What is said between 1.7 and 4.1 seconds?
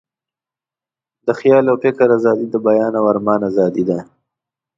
او فکر آزادي، د بیان او آرمان آزادي ده.